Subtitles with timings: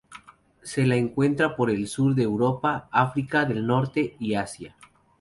[0.63, 4.75] Se la encuentra por el sur de Europa, África del Norte y Asia.